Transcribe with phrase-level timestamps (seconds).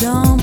[0.00, 0.39] don't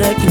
[0.00, 0.29] de aquí.